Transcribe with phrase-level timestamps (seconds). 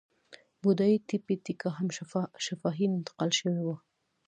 [0.61, 1.87] بودایي تیپي تیکا هم
[2.47, 3.75] شفاهي انتقال شوې وه.